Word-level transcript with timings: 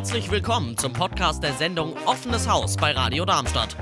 Herzlich 0.00 0.30
willkommen 0.30 0.78
zum 0.78 0.94
Podcast 0.94 1.42
der 1.42 1.52
Sendung 1.52 1.92
Offenes 2.06 2.48
Haus 2.48 2.74
bei 2.74 2.92
Radio 2.92 3.26
Darmstadt. 3.26 3.76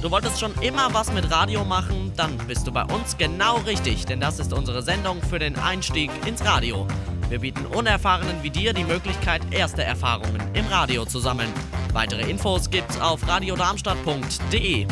Du 0.00 0.08
wolltest 0.08 0.38
schon 0.38 0.54
immer 0.60 0.94
was 0.94 1.12
mit 1.12 1.28
Radio 1.32 1.64
machen? 1.64 2.12
Dann 2.16 2.38
bist 2.46 2.64
du 2.64 2.70
bei 2.70 2.84
uns 2.84 3.18
genau 3.18 3.56
richtig, 3.66 4.06
denn 4.06 4.20
das 4.20 4.38
ist 4.38 4.52
unsere 4.52 4.82
Sendung 4.82 5.20
für 5.20 5.40
den 5.40 5.56
Einstieg 5.56 6.12
ins 6.24 6.44
Radio. 6.44 6.86
Wir 7.28 7.40
bieten 7.40 7.66
Unerfahrenen 7.66 8.40
wie 8.44 8.50
dir 8.50 8.72
die 8.72 8.84
Möglichkeit, 8.84 9.42
erste 9.50 9.82
Erfahrungen 9.82 10.40
im 10.54 10.68
Radio 10.68 11.04
zu 11.04 11.18
sammeln. 11.18 11.52
Weitere 11.92 12.30
Infos 12.30 12.70
gibt's 12.70 13.00
auf 13.00 13.26
radiodarmstadt.de. 13.26 14.86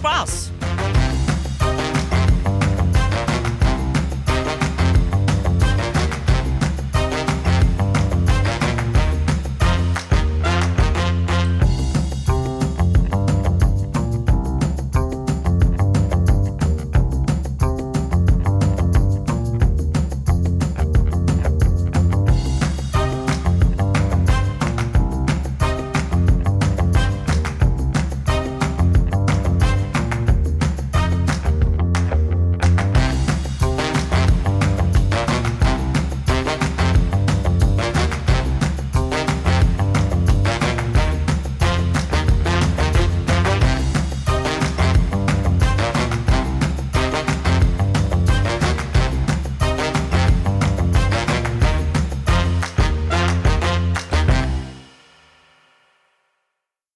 Spaß! 0.00 0.49